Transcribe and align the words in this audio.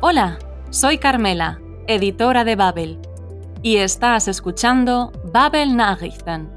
Hola, 0.00 0.38
soy 0.70 0.98
Carmela, 0.98 1.60
editora 1.88 2.44
de 2.44 2.54
Babel, 2.54 3.00
y 3.62 3.78
estás 3.78 4.28
escuchando 4.28 5.10
Babel 5.32 5.74
Nachrichten. 5.74 6.48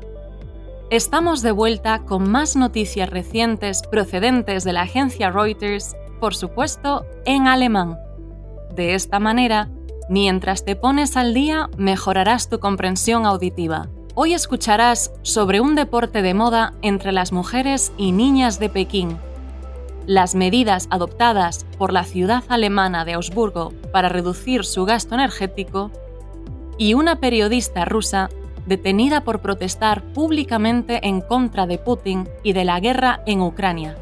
Estamos 0.91 1.41
de 1.41 1.51
vuelta 1.51 2.03
con 2.05 2.29
más 2.29 2.55
noticias 2.55 3.09
recientes 3.09 3.81
procedentes 3.89 4.63
de 4.63 4.73
la 4.73 4.83
agencia 4.83 5.31
Reuters, 5.31 5.95
por 6.19 6.35
supuesto, 6.35 7.07
en 7.25 7.47
alemán. 7.47 7.97
De 8.75 8.93
esta 8.93 9.19
manera, 9.19 9.71
mientras 10.07 10.63
te 10.63 10.75
pones 10.75 11.17
al 11.17 11.33
día, 11.33 11.67
mejorarás 11.77 12.47
tu 12.47 12.59
comprensión 12.59 13.25
auditiva. 13.25 13.89
Hoy 14.13 14.35
escucharás 14.35 15.13
sobre 15.23 15.61
un 15.61 15.73
deporte 15.73 16.21
de 16.21 16.35
moda 16.35 16.75
entre 16.83 17.11
las 17.11 17.31
mujeres 17.31 17.91
y 17.97 18.11
niñas 18.11 18.59
de 18.59 18.69
Pekín 18.69 19.17
las 20.07 20.35
medidas 20.35 20.87
adoptadas 20.89 21.65
por 21.77 21.93
la 21.93 22.03
ciudad 22.03 22.43
alemana 22.47 23.05
de 23.05 23.13
Augsburgo 23.13 23.73
para 23.91 24.09
reducir 24.09 24.65
su 24.65 24.85
gasto 24.85 25.15
energético 25.15 25.91
y 26.77 26.93
una 26.93 27.19
periodista 27.19 27.85
rusa 27.85 28.29
detenida 28.65 29.23
por 29.23 29.41
protestar 29.41 30.03
públicamente 30.13 31.07
en 31.07 31.21
contra 31.21 31.65
de 31.67 31.77
Putin 31.77 32.27
y 32.43 32.53
de 32.53 32.65
la 32.65 32.79
guerra 32.79 33.21
en 33.25 33.41
Ucrania. 33.41 33.97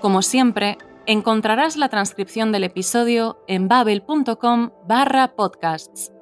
Como 0.00 0.22
siempre, 0.22 0.78
encontrarás 1.06 1.76
la 1.76 1.88
transcripción 1.88 2.52
del 2.52 2.64
episodio 2.64 3.38
en 3.46 3.68
babel.com 3.68 4.70
barra 4.86 5.34
podcasts. 5.34 6.12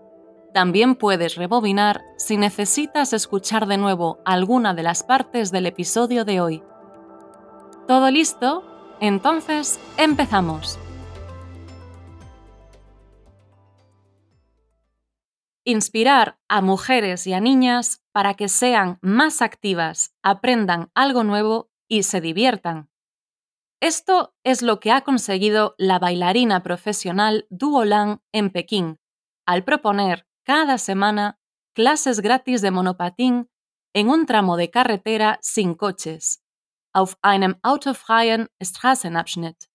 También 0.53 0.97
puedes 0.97 1.37
rebobinar 1.37 2.03
si 2.17 2.37
necesitas 2.37 3.13
escuchar 3.13 3.67
de 3.67 3.77
nuevo 3.77 4.19
alguna 4.25 4.75
de 4.75 4.83
las 4.83 5.03
partes 5.03 5.53
del 5.53 5.67
episodio 5.67 6.25
de 6.25 6.41
hoy. 6.41 6.63
¿Todo 7.89 8.11
listo? 8.11 8.65
Entonces, 9.01 9.81
empezamos. 9.97 10.79
Inspirar 15.65 16.39
a 16.49 16.61
mujeres 16.61 17.27
y 17.27 17.33
a 17.33 17.41
niñas 17.41 18.05
para 18.13 18.35
que 18.35 18.51
sean 18.51 18.99
más 19.01 19.41
activas, 19.41 20.15
aprendan 20.23 20.91
algo 20.95 21.25
nuevo 21.25 21.71
y 21.89 22.03
se 22.03 22.21
diviertan. 22.21 22.91
Esto 23.81 24.35
es 24.45 24.61
lo 24.61 24.81
que 24.81 24.93
ha 24.93 25.01
conseguido 25.01 25.75
la 25.79 25.99
bailarina 25.99 26.63
profesional 26.63 27.47
Duo 27.49 27.87
Lang 27.87 28.19
en 28.33 28.51
Pekín, 28.51 29.01
al 29.47 29.65
proponer 29.65 30.27
cada 30.45 30.77
semana 30.77 31.41
clases 31.73 32.21
gratis 32.21 32.61
de 32.61 32.71
monopatín 32.71 33.49
en 33.95 34.11
un 34.11 34.27
tramo 34.27 34.59
de 34.59 34.69
carretera 34.69 35.39
sin 35.41 35.75
coches 35.75 36.45
auf 36.99 37.17
einem 37.23 37.55
autofreien 37.63 38.49
Straßenabschnitt. 38.61 39.71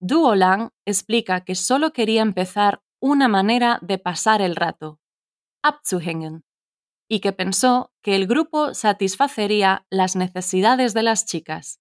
Duolang 0.00 0.70
explica 0.86 1.44
que 1.44 1.54
solo 1.54 1.92
quería 1.92 2.22
empezar 2.22 2.82
una 3.00 3.28
manera 3.28 3.78
de 3.82 3.98
pasar 3.98 4.40
el 4.40 4.56
rato, 4.56 4.98
abzuhängen, 5.62 6.44
y 7.10 7.20
que 7.20 7.32
pensó 7.32 7.92
que 8.02 8.16
el 8.16 8.26
grupo 8.26 8.72
satisfacería 8.72 9.86
las 9.90 10.16
necesidades 10.16 10.94
de 10.94 11.02
las 11.02 11.26
chicas, 11.26 11.80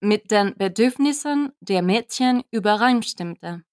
mit 0.00 0.30
den 0.30 0.54
Bedürfnissen 0.56 1.54
der 1.60 1.82
Mädchen 1.82 2.44
übereinstimmte. 2.50 3.64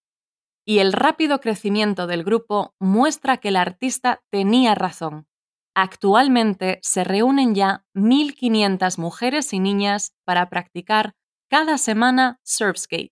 Y 0.67 0.80
el 0.80 0.91
rápido 0.91 1.39
crecimiento 1.39 2.08
del 2.08 2.23
grupo 2.23 2.75
muestra 2.80 3.38
que 3.38 3.50
el 3.50 3.56
artista 3.56 4.23
tenía 4.31 4.75
razón. 4.75 5.28
Actualmente 5.76 6.80
se 6.81 7.04
reúnen 7.04 7.54
ya 7.54 7.84
1.500 7.94 8.98
mujeres 8.98 9.52
y 9.52 9.59
niñas 9.59 10.16
para 10.23 10.50
practicar 10.50 11.16
cada 11.50 11.78
semana 11.78 12.40
Surfskate, 12.44 13.12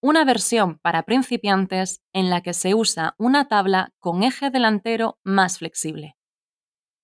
una 0.00 0.24
versión 0.24 0.78
para 0.78 1.02
principiantes 1.02 2.00
en 2.12 2.30
la 2.30 2.40
que 2.40 2.54
se 2.54 2.74
usa 2.74 3.16
una 3.18 3.48
tabla 3.48 3.92
con 3.98 4.22
eje 4.22 4.50
delantero 4.50 5.18
más 5.24 5.58
flexible. 5.58 6.16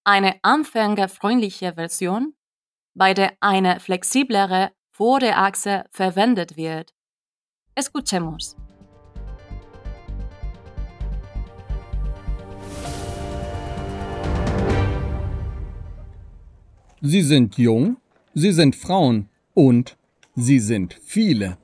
Eine 0.05 0.39
anfängerfreundliche 0.43 1.73
Version, 1.73 2.37
bei 2.95 3.15
der 3.15 3.37
eine 3.41 3.81
flexiblere 3.81 4.73
Vorderachse 4.93 5.87
verwendet 5.91 6.57
wird. 6.57 6.95
Escuchemos. 7.75 8.57
Sie 17.01 17.23
sind 17.23 17.59
jung, 17.59 17.97
sie 18.35 18.51
sind 18.51 18.75
Frauen 18.75 19.29
und 19.55 19.97
sie 20.35 20.59
sind 20.59 20.99
viele. 21.05 21.57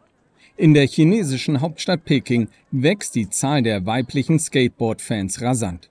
In 0.56 0.74
der 0.74 0.86
chinesischen 0.86 1.60
Hauptstadt 1.60 2.04
Peking 2.04 2.46
wächst 2.70 3.16
die 3.16 3.28
Zahl 3.28 3.62
der 3.62 3.84
weiblichen 3.84 4.38
Skateboard-Fans 4.38 5.42
rasant. 5.42 5.90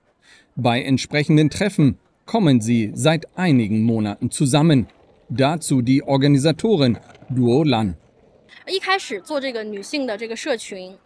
Bei 0.56 0.82
entsprechenden 0.82 1.50
Treffen 1.50 1.98
kommen 2.26 2.62
sie 2.62 2.92
seit 2.94 3.38
einigen 3.38 3.84
Monaten 3.84 4.32
zusammen. 4.32 4.88
Dazu 5.28 5.82
die 5.82 6.04
Organisatorin 6.04 6.98
Duo 7.30 7.64
Lan. 7.64 7.98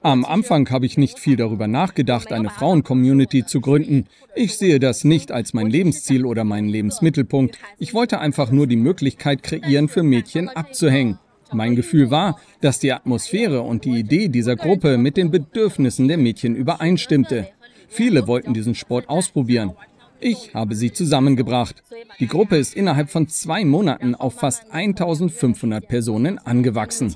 Am 0.02 0.26
Anfang 0.26 0.70
habe 0.70 0.86
ich 0.86 0.98
nicht 0.98 1.18
viel 1.18 1.36
darüber 1.38 1.68
nachgedacht, 1.68 2.32
eine 2.32 2.50
Frauen-Community 2.50 3.46
zu 3.46 3.62
gründen. 3.62 4.06
Ich 4.36 4.58
sehe 4.58 4.80
das 4.80 5.04
nicht 5.04 5.32
als 5.32 5.54
mein 5.54 5.68
Lebensziel 5.68 6.26
oder 6.26 6.44
meinen 6.44 6.70
Lebensmittelpunkt. 6.70 7.58
Ich 7.80 7.94
wollte 7.94 8.20
einfach 8.20 8.52
nur 8.52 8.68
die 8.68 8.76
Möglichkeit 8.76 9.42
kreieren, 9.42 9.88
für 9.88 10.04
Mädchen 10.04 10.50
abzuhängen. 10.50 11.18
Mein 11.52 11.76
Gefühl 11.76 12.12
war, 12.12 12.40
dass 12.62 12.80
die 12.80 12.92
Atmosphäre 12.92 13.62
und 13.62 13.86
die 13.86 13.98
Idee 14.00 14.28
dieser 14.28 14.56
Gruppe 14.56 14.98
mit 14.98 15.18
den 15.18 15.32
Bedürfnissen 15.32 16.08
der 16.08 16.18
Mädchen 16.18 16.56
übereinstimmte. 16.56 17.50
Viele 17.88 18.28
wollten 18.28 18.54
diesen 18.54 18.76
Sport 18.76 19.10
ausprobieren. 19.10 19.74
Ich 20.20 20.54
habe 20.54 20.76
sie 20.76 20.92
zusammengebracht. 20.92 21.84
Die 22.20 22.28
Gruppe 22.28 22.58
ist 22.58 22.76
innerhalb 22.76 23.10
von 23.10 23.28
zwei 23.28 23.66
Monaten 23.66 24.16
auf 24.16 24.36
fast 24.36 24.72
1500 24.72 25.88
Personen 25.88 26.40
angewachsen. 26.40 27.14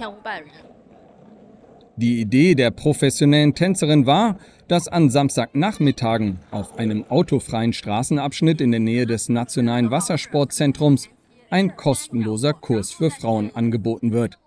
Die 1.98 2.22
Idee 2.22 2.56
der 2.56 2.72
professionellen 2.72 3.54
Tänzerin 3.54 4.06
war, 4.06 4.38
dass 4.68 4.88
an 4.88 5.10
Samstagnachmittagen 5.10 6.40
auf 6.50 6.78
einem 6.78 7.04
autofreien 7.10 7.74
Straßenabschnitt 7.74 8.62
in 8.62 8.72
der 8.72 8.80
Nähe 8.80 9.06
des 9.06 9.30
Nationalen 9.30 9.92
Wassersportzentrums 9.92 11.10
ein 11.50 11.76
kostenloser 11.76 12.54
Kurs 12.54 12.92
für 12.92 13.12
Frauen 13.12 13.52
angeboten 13.54 14.14
wird. 14.14 14.40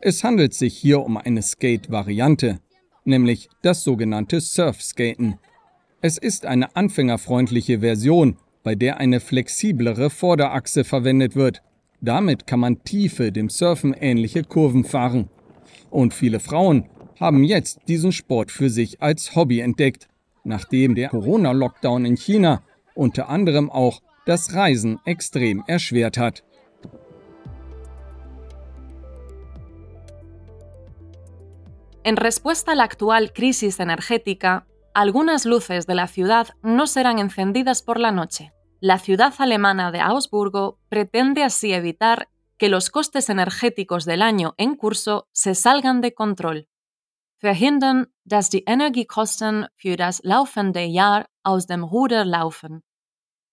Es 0.00 0.24
handelt 0.24 0.54
sich 0.54 0.76
hier 0.76 1.00
um 1.00 1.16
eine 1.16 1.42
Skate-Variante, 1.42 2.58
nämlich 3.04 3.48
das 3.62 3.84
sogenannte 3.84 4.40
Surfskaten. 4.40 5.38
Es 6.04 6.18
ist 6.18 6.46
eine 6.46 6.74
anfängerfreundliche 6.74 7.78
Version, 7.78 8.36
bei 8.64 8.74
der 8.74 8.96
eine 8.96 9.20
flexiblere 9.20 10.10
Vorderachse 10.10 10.82
verwendet 10.82 11.36
wird. 11.36 11.62
Damit 12.00 12.48
kann 12.48 12.58
man 12.58 12.82
tiefe, 12.82 13.30
dem 13.30 13.48
Surfen 13.48 13.94
ähnliche 13.94 14.42
Kurven 14.42 14.82
fahren. 14.82 15.28
Und 15.90 16.12
viele 16.12 16.40
Frauen 16.40 16.86
haben 17.20 17.44
jetzt 17.44 17.78
diesen 17.86 18.10
Sport 18.10 18.50
für 18.50 18.68
sich 18.68 19.00
als 19.00 19.36
Hobby 19.36 19.60
entdeckt, 19.60 20.08
nachdem 20.42 20.96
der 20.96 21.10
Corona-Lockdown 21.10 22.04
in 22.04 22.16
China 22.16 22.62
unter 22.96 23.28
anderem 23.28 23.70
auch 23.70 24.02
das 24.26 24.54
Reisen 24.54 24.98
extrem 25.04 25.62
erschwert 25.68 26.18
hat. 26.18 26.42
En 32.02 32.18
respuesta 32.18 32.72
a 32.72 32.74
la 32.74 32.86
actual 32.86 33.28
crisis 33.28 33.78
energética, 33.78 34.64
algunas 34.94 35.46
luces 35.46 35.86
de 35.86 35.94
la 35.94 36.06
ciudad 36.06 36.48
no 36.62 36.86
serán 36.86 37.18
encendidas 37.18 37.82
por 37.82 37.98
la 37.98 38.12
noche. 38.12 38.52
La 38.80 38.98
ciudad 38.98 39.32
alemana 39.38 39.92
de 39.92 40.00
Augsburgo 40.00 40.78
pretende 40.88 41.44
así 41.44 41.72
evitar 41.72 42.28
que 42.58 42.68
los 42.68 42.90
costes 42.90 43.28
energéticos 43.30 44.04
del 44.04 44.22
año 44.22 44.54
en 44.56 44.74
curso 44.74 45.28
se 45.32 45.54
salgan 45.54 46.00
de 46.00 46.14
control. 46.14 46.68
Verhindern, 47.38 48.12
dass 48.24 48.50
die 48.50 48.62
Energiekosten 48.66 49.66
für 49.76 49.96
das 49.96 50.20
laufende 50.22 50.84
Jahr 50.84 51.26
aus 51.42 51.66
dem 51.66 51.82
Ruder 51.82 52.24
laufen. 52.24 52.84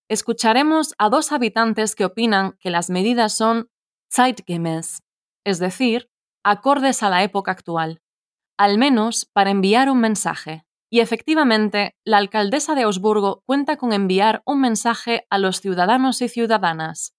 Escucharemos 0.09 0.93
a 0.97 1.09
dos 1.09 1.31
habitantes 1.31 1.95
que 1.95 2.05
opinan 2.05 2.53
que 2.59 2.69
las 2.69 2.89
medidas 2.89 3.33
son 3.33 3.69
zeitgemäß, 4.11 5.01
es 5.43 5.59
decir, 5.59 6.09
acordes 6.43 7.01
a 7.01 7.09
la 7.09 7.23
época 7.23 7.51
actual, 7.51 8.01
al 8.57 8.77
menos 8.77 9.25
para 9.25 9.49
enviar 9.49 9.89
un 9.89 9.99
mensaje. 9.99 10.65
Y 10.91 11.01
efectivamente, 11.01 11.95
la 12.03 12.17
alcaldesa 12.17 12.73
de 12.73 12.83
Augsburgo 12.83 13.43
cuenta 13.45 13.77
con 13.77 13.93
enviar 13.93 14.41
un 14.45 14.61
mensaje 14.61 15.27
a 15.29 15.37
los 15.37 15.61
ciudadanos 15.61 16.21
y 16.21 16.29
ciudadanas. 16.29 17.13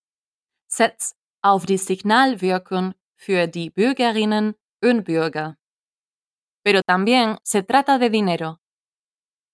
Setz 0.68 1.14
auf 1.42 1.66
die 1.66 1.78
Signalwirkung 1.78 2.94
für 3.16 3.46
die 3.46 3.70
Bürgerinnen 3.70 4.56
und 4.82 5.04
Bürger. 5.04 5.56
Pero 6.62 6.82
también 6.82 7.38
se 7.42 7.62
trata 7.62 7.98
de 7.98 8.10
dinero. 8.10 8.60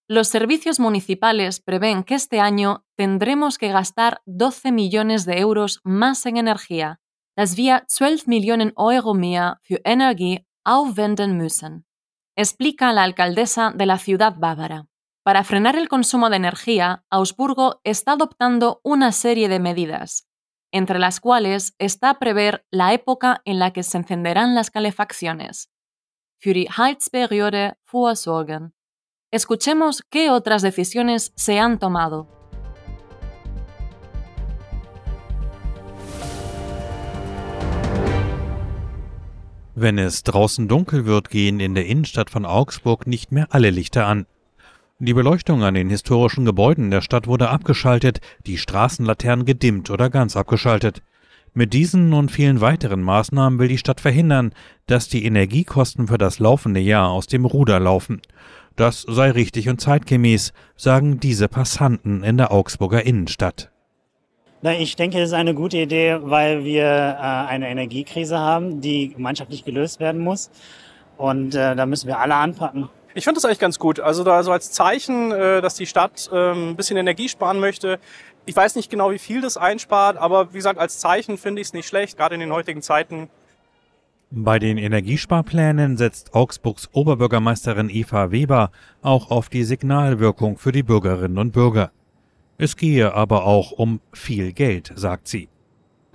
Los 0.09 0.29
servicios 0.29 0.79
municipales 0.79 1.61
prevén 1.61 2.05
que 2.05 2.15
este 2.15 2.39
año 2.39 2.85
tendremos 2.97 3.59
que 3.59 3.69
gastar 3.69 4.23
12 4.27 4.71
millones 4.71 5.25
de 5.25 5.41
euros 5.41 5.81
más 5.83 6.27
en 6.27 6.37
energía, 6.37 7.01
dass 7.37 7.57
wir 7.57 7.85
12 7.89 8.29
Millionen 8.29 8.73
Euro 8.77 9.15
mehr 9.15 9.59
für 9.63 9.81
Energie 9.85 10.47
aufwenden 10.65 11.37
müssen. 11.37 11.87
Explica 12.37 12.93
la 12.93 13.03
alcaldesa 13.03 13.73
de 13.75 13.87
la 13.87 13.99
ciudad 13.99 14.35
bávara. 14.37 14.87
Para 15.25 15.43
frenar 15.43 15.75
el 15.75 15.89
consumo 15.89 16.31
de 16.31 16.37
energía, 16.37 17.05
Augsburgo 17.11 17.81
está 17.83 18.13
adoptando 18.13 18.81
una 18.85 19.11
serie 19.11 19.49
de 19.49 19.59
medidas, 19.59 20.29
entre 20.71 20.99
las 20.99 21.19
cuales 21.19 21.75
está 21.79 22.19
prever 22.19 22.65
la 22.71 22.93
época 22.93 23.43
en 23.45 23.59
la 23.59 23.73
que 23.73 23.83
se 23.83 23.97
encenderán 23.99 24.55
las 24.55 24.71
calefacciones. 24.71 25.73
Für 26.39 26.53
die 26.53 26.69
Heizperiode 26.69 27.79
vorsorgen. 27.91 28.75
Escuchemos 29.33 30.03
qué 30.03 30.31
otras 30.31 30.63
decisiones 30.63 31.33
se 31.35 31.59
han 31.59 31.79
tomado. 31.79 32.36
Wenn 39.79 39.99
es 39.99 40.23
draußen 40.23 40.69
dunkel 40.69 41.05
wird, 41.05 41.29
gehen 41.29 41.61
in 41.61 41.75
der 41.75 41.85
Innenstadt 41.85 42.31
von 42.31 42.47
Augsburg 42.47 43.07
nicht 43.07 43.31
mehr 43.31 43.49
alle 43.51 43.69
Lichter 43.69 44.07
an. 44.07 44.25
Die 44.99 45.13
Beleuchtung 45.13 45.63
an 45.63 45.75
den 45.75 45.91
historischen 45.91 46.47
Gebäuden 46.47 46.91
der 46.91 47.03
Stadt 47.03 47.27
wurde 47.27 47.51
abgeschaltet, 47.51 48.21
die 48.47 48.57
Straßenlaternen 48.57 49.45
gedimmt 49.45 49.91
oder 49.91 50.09
ganz 50.09 50.35
abgeschaltet. 50.35 51.03
Mit 51.53 51.75
diesen 51.75 52.15
und 52.15 52.31
vielen 52.31 52.63
weiteren 52.63 53.03
Maßnahmen 53.03 53.59
will 53.59 53.69
die 53.69 53.77
Stadt 53.77 54.01
verhindern, 54.01 54.55
dass 54.87 55.11
die 55.11 55.27
Energiekosten 55.27 56.09
für 56.09 56.17
das 56.17 56.39
laufende 56.39 56.81
Jahr 56.81 57.11
aus 57.11 57.27
dem 57.27 57.45
Ruder 57.45 57.79
laufen. 57.79 58.23
Das 58.77 59.03
sei 59.03 59.31
richtig 59.31 59.69
und 59.69 59.79
zeitgemäß, 59.79 60.55
sagen 60.77 61.21
diese 61.21 61.49
Passanten 61.49 62.25
in 62.25 62.39
der 62.39 62.51
Augsburger 62.51 63.05
Innenstadt. 63.05 63.71
Ich 64.73 64.97
denke, 64.97 65.19
das 65.19 65.29
ist 65.29 65.35
eine 65.35 65.55
gute 65.55 65.79
Idee, 65.79 66.19
weil 66.21 66.65
wir 66.65 66.85
äh, 66.85 67.21
eine 67.21 67.69
Energiekrise 67.69 68.39
haben, 68.39 68.81
die 68.81 69.11
gemeinschaftlich 69.11 69.65
gelöst 69.65 70.01
werden 70.01 70.21
muss. 70.21 70.51
Und 71.17 71.55
äh, 71.55 71.77
da 71.77 71.87
müssen 71.87 72.07
wir 72.07 72.19
alle 72.19 72.35
anpacken. 72.35 72.89
Ich 73.15 73.25
finde 73.25 73.39
das 73.39 73.45
eigentlich 73.45 73.59
ganz 73.59 73.79
gut. 73.79 73.99
Also 74.01 74.25
da 74.25 74.43
so 74.43 74.53
als 74.53 74.73
Zeichen, 74.73 75.33
äh, 75.33 75.63
dass 75.63 75.75
die 75.75 75.87
Stadt 75.87 76.29
ähm, 76.33 76.71
ein 76.71 76.77
bisschen 76.77 76.97
Energie 76.97 77.29
sparen 77.29 77.61
möchte. 77.61 77.99
Ich 78.45 78.55
weiß 78.55 78.77
nicht 78.77 78.91
genau, 78.91 79.11
wie 79.11 79.19
viel 79.19 79.41
das 79.41 79.57
einspart, 79.57 80.17
aber 80.17 80.53
wie 80.53 80.59
gesagt, 80.59 80.79
als 80.79 80.99
Zeichen 80.99 81.39
finde 81.39 81.61
ich 81.63 81.69
es 81.69 81.73
nicht 81.73 81.89
schlecht, 81.89 82.17
gerade 82.17 82.35
in 82.35 82.41
den 82.41 82.53
heutigen 82.53 82.83
Zeiten. 82.83 83.29
Bei 84.31 84.59
den 84.59 84.77
Energiesparplänen 84.77 85.97
setzt 85.97 86.35
Augsburgs 86.35 86.91
Oberbürgermeisterin 86.93 87.89
Eva 87.89 88.33
Weber 88.33 88.71
auch 89.01 89.31
auf 89.31 89.49
die 89.49 89.65
Signalwirkung 89.65 90.59
für 90.59 90.73
die 90.73 90.83
Bürgerinnen 90.83 91.39
und 91.39 91.53
Bürger. 91.53 91.91
Es 92.59 92.77
gehe 92.77 93.13
aber 93.13 93.45
auch 93.45 93.73
um 93.73 94.01
viel 94.13 94.53
Geld, 94.53 94.93
sagt 94.95 95.29
sie. 95.29 95.49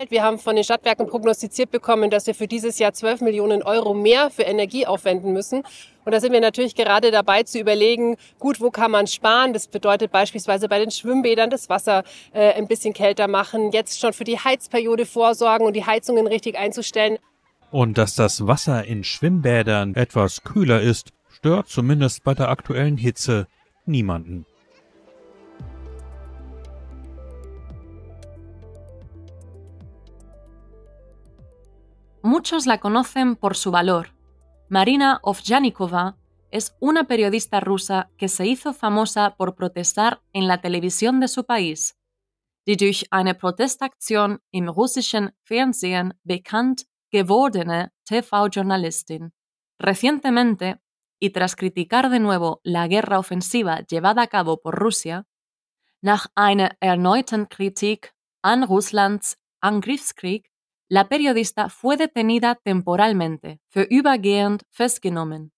Wir 0.10 0.24
haben 0.24 0.40
von 0.40 0.56
den 0.56 0.64
Stadtwerken 0.64 1.06
prognostiziert 1.06 1.70
bekommen, 1.70 2.10
dass 2.10 2.26
wir 2.26 2.34
für 2.34 2.48
dieses 2.48 2.80
Jahr 2.80 2.92
12 2.92 3.22
Millionen 3.22 3.62
Euro 3.62 3.94
mehr 3.94 4.32
für 4.32 4.42
Energie 4.42 4.88
aufwenden 4.88 5.32
müssen. 5.32 5.62
Und 6.04 6.12
da 6.12 6.20
sind 6.20 6.34
wir 6.34 6.42
natürlich 6.42 6.74
gerade 6.74 7.12
dabei 7.12 7.44
zu 7.44 7.60
überlegen, 7.60 8.16
gut, 8.40 8.60
wo 8.60 8.72
kann 8.72 8.90
man 8.90 9.06
sparen? 9.06 9.54
Das 9.54 9.68
bedeutet 9.68 10.12
beispielsweise 10.12 10.68
bei 10.68 10.80
den 10.80 10.90
Schwimmbädern 10.90 11.52
das 11.52 11.70
Wasser 11.70 12.04
äh, 12.34 12.54
ein 12.54 12.68
bisschen 12.68 12.94
kälter 12.94 13.28
machen, 13.28 13.72
jetzt 13.72 14.00
schon 14.00 14.14
für 14.14 14.24
die 14.24 14.40
Heizperiode 14.40 15.06
vorsorgen 15.06 15.68
und 15.68 15.76
die 15.76 15.86
Heizungen 15.86 16.26
richtig 16.26 16.58
einzustellen. 16.58 17.20
Und 17.70 18.00
dass 18.00 18.16
das 18.16 18.48
Wasser 18.48 18.84
in 18.84 19.04
Schwimmbädern 19.04 19.94
etwas 19.94 20.44
kühler 20.44 20.82
ist, 20.82 21.12
stört 21.30 21.70
zumindest 21.70 22.24
bei 22.24 22.34
der 22.34 22.50
aktuellen 22.50 22.98
Hitze 22.98 23.48
niemanden. 23.86 24.46
Muchos 32.32 32.66
la 32.66 32.78
conocen 32.78 33.36
por 33.36 33.58
su 33.58 33.72
valor. 33.72 34.16
Marina 34.70 35.20
Ovjanikova 35.22 36.16
es 36.50 36.78
una 36.80 37.04
periodista 37.04 37.60
rusa 37.60 38.10
que 38.18 38.30
se 38.30 38.48
hizo 38.48 38.72
famosa 38.72 39.36
por 39.36 39.54
protestar 39.54 40.22
en 40.32 40.48
la 40.48 40.62
televisión 40.62 41.20
de 41.20 41.28
su 41.28 41.44
país. 41.46 41.98
Die 42.66 42.78
durch 42.78 43.06
eine 43.12 43.34
Protestaktion 43.34 44.40
im 44.52 44.70
russischen 44.70 45.34
Fernsehen 45.44 46.14
bekannt 46.24 46.88
gewordene 47.12 47.92
TV-Journalistin. 48.06 49.34
Recientemente, 49.78 50.80
y 51.20 51.32
tras 51.32 51.58
criticar 51.58 52.10
de 52.10 52.22
nuevo 52.22 52.62
la 52.64 52.88
guerra 52.88 53.20
ofensiva 53.20 53.82
llevada 53.82 54.22
a 54.22 54.28
cabo 54.28 54.62
por 54.62 54.80
Rusia, 54.80 55.28
nach 56.02 56.28
einer 56.36 56.78
erneuten 56.80 57.48
Kritik 57.50 58.14
an 58.42 58.64
Russlands 58.64 59.38
Angriffskrieg 59.60 60.51
la 60.92 61.08
periodista 61.08 61.70
fue 61.70 61.96
detenida 61.96 62.56
temporalmente, 62.56 63.62
für 63.70 63.88
übergehend 63.90 64.64
festgenommen, 64.72 65.54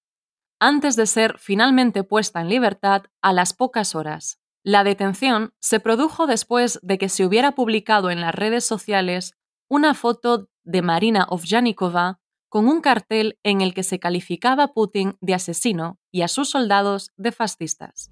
antes 0.59 0.95
de 0.95 1.07
ser 1.07 1.39
finalmente 1.39 2.03
puesta 2.03 2.39
en 2.39 2.49
libertad 2.49 3.05
a 3.19 3.33
las 3.33 3.53
pocas 3.53 3.95
horas. 3.95 4.37
La 4.63 4.83
detención 4.83 5.51
se 5.59 5.79
produjo 5.79 6.27
después 6.27 6.79
de 6.83 6.99
que 6.99 7.09
se 7.09 7.25
hubiera 7.25 7.53
publicado 7.53 8.11
en 8.11 8.21
las 8.21 8.35
redes 8.35 8.63
sociales 8.63 9.33
una 9.67 9.95
foto 9.95 10.49
de 10.63 10.83
Marina 10.83 11.25
Ovjanikova 11.27 12.19
con 12.47 12.67
un 12.67 12.81
cartel 12.81 13.39
en 13.41 13.61
el 13.61 13.73
que 13.73 13.81
se 13.81 13.97
calificaba 13.97 14.65
a 14.65 14.73
Putin 14.73 15.17
de 15.19 15.33
asesino 15.33 15.97
y 16.11 16.21
a 16.21 16.27
sus 16.27 16.51
soldados 16.51 17.09
de 17.17 17.31
fascistas. 17.31 18.11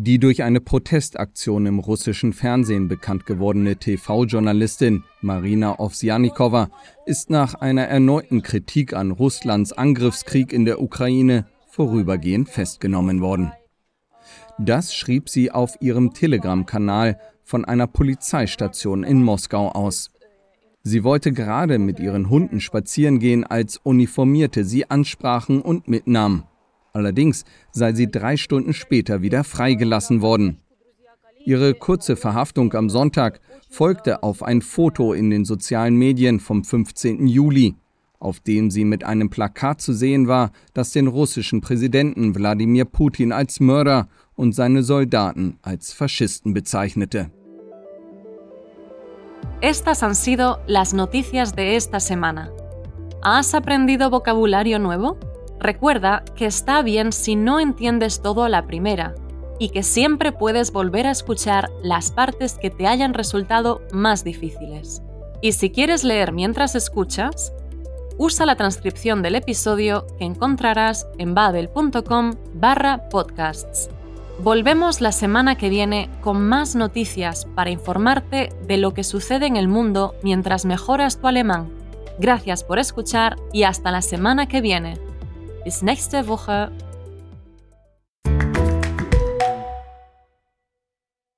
Die 0.00 0.20
durch 0.20 0.44
eine 0.44 0.60
Protestaktion 0.60 1.66
im 1.66 1.80
russischen 1.80 2.32
Fernsehen 2.32 2.86
bekannt 2.86 3.26
gewordene 3.26 3.74
TV-Journalistin 3.74 5.02
Marina 5.22 5.80
Ovsjanikova 5.80 6.70
ist 7.04 7.30
nach 7.30 7.54
einer 7.54 7.82
erneuten 7.82 8.42
Kritik 8.42 8.92
an 8.92 9.10
Russlands 9.10 9.72
Angriffskrieg 9.72 10.52
in 10.52 10.66
der 10.66 10.80
Ukraine 10.80 11.48
vorübergehend 11.66 12.48
festgenommen 12.48 13.20
worden. 13.20 13.50
Das 14.56 14.94
schrieb 14.94 15.28
sie 15.28 15.50
auf 15.50 15.74
ihrem 15.80 16.14
Telegram-Kanal 16.14 17.18
von 17.42 17.64
einer 17.64 17.88
Polizeistation 17.88 19.02
in 19.02 19.24
Moskau 19.24 19.70
aus. 19.70 20.12
Sie 20.84 21.02
wollte 21.02 21.32
gerade 21.32 21.80
mit 21.80 21.98
ihren 21.98 22.30
Hunden 22.30 22.60
spazieren 22.60 23.18
gehen, 23.18 23.42
als 23.42 23.78
Uniformierte 23.78 24.64
sie 24.64 24.88
ansprachen 24.88 25.60
und 25.60 25.88
mitnahmen. 25.88 26.44
Allerdings 26.92 27.44
sei 27.70 27.92
sie 27.92 28.10
drei 28.10 28.36
Stunden 28.36 28.74
später 28.74 29.22
wieder 29.22 29.44
freigelassen 29.44 30.20
worden. 30.22 30.58
Ihre 31.44 31.74
kurze 31.74 32.16
Verhaftung 32.16 32.74
am 32.74 32.90
Sonntag 32.90 33.40
folgte 33.70 34.22
auf 34.22 34.42
ein 34.42 34.60
Foto 34.60 35.12
in 35.12 35.30
den 35.30 35.44
sozialen 35.44 35.96
Medien 35.96 36.40
vom 36.40 36.64
15. 36.64 37.26
Juli, 37.26 37.74
auf 38.18 38.40
dem 38.40 38.70
sie 38.70 38.84
mit 38.84 39.04
einem 39.04 39.30
Plakat 39.30 39.80
zu 39.80 39.92
sehen 39.92 40.28
war, 40.28 40.50
das 40.74 40.92
den 40.92 41.06
russischen 41.06 41.60
Präsidenten 41.60 42.34
Wladimir 42.34 42.84
Putin 42.84 43.32
als 43.32 43.60
Mörder 43.60 44.08
und 44.34 44.54
seine 44.54 44.82
Soldaten 44.82 45.58
als 45.62 45.92
Faschisten 45.92 46.52
bezeichnete. 46.52 47.30
Estas 49.60 50.02
han 50.02 50.14
sido 50.14 50.58
las 50.66 50.92
noticias 50.92 51.54
de 51.54 51.76
esta 51.76 51.98
semana. 51.98 52.50
¿Has 53.22 53.54
aprendido 53.54 54.10
vocabulario 54.10 54.78
nuevo? 54.78 55.16
Recuerda 55.60 56.22
que 56.36 56.46
está 56.46 56.82
bien 56.82 57.12
si 57.12 57.36
no 57.36 57.60
entiendes 57.60 58.22
todo 58.22 58.44
a 58.44 58.48
la 58.48 58.66
primera 58.66 59.14
y 59.58 59.70
que 59.70 59.82
siempre 59.82 60.32
puedes 60.32 60.72
volver 60.72 61.06
a 61.06 61.10
escuchar 61.10 61.70
las 61.82 62.10
partes 62.12 62.54
que 62.54 62.70
te 62.70 62.86
hayan 62.86 63.12
resultado 63.14 63.82
más 63.92 64.22
difíciles. 64.22 65.02
Y 65.40 65.52
si 65.52 65.70
quieres 65.70 66.04
leer 66.04 66.32
mientras 66.32 66.74
escuchas, 66.74 67.52
usa 68.18 68.46
la 68.46 68.56
transcripción 68.56 69.22
del 69.22 69.36
episodio 69.36 70.06
que 70.18 70.24
encontrarás 70.24 71.06
en 71.18 71.34
babel.com 71.34 72.34
barra 72.54 73.08
podcasts. 73.08 73.88
Volvemos 74.40 75.00
la 75.00 75.10
semana 75.10 75.56
que 75.56 75.68
viene 75.68 76.08
con 76.20 76.40
más 76.48 76.76
noticias 76.76 77.46
para 77.56 77.70
informarte 77.70 78.50
de 78.66 78.76
lo 78.76 78.94
que 78.94 79.02
sucede 79.02 79.46
en 79.46 79.56
el 79.56 79.66
mundo 79.66 80.14
mientras 80.22 80.64
mejoras 80.64 81.18
tu 81.20 81.26
alemán. 81.26 81.72
Gracias 82.20 82.62
por 82.62 82.78
escuchar 82.78 83.36
y 83.52 83.64
hasta 83.64 83.90
la 83.90 84.02
semana 84.02 84.46
que 84.46 84.60
viene. 84.60 85.07
Bis 85.68 85.82
nächste 85.82 86.28
Woche. 86.28 86.70